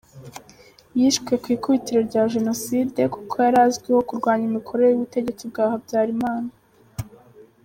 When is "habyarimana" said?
5.71-6.49